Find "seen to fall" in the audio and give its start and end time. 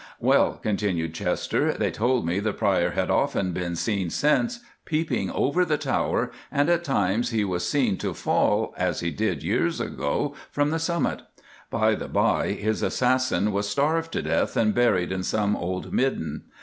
7.69-8.73